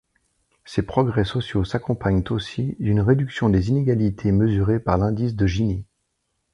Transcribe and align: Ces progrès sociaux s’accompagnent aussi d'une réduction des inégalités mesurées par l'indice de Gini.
Ces 0.65 0.81
progrès 0.81 1.25
sociaux 1.25 1.63
s’accompagnent 1.63 2.23
aussi 2.31 2.75
d'une 2.79 3.01
réduction 3.01 3.49
des 3.49 3.69
inégalités 3.69 4.31
mesurées 4.31 4.79
par 4.79 4.97
l'indice 4.97 5.35
de 5.35 5.45
Gini. 5.45 5.85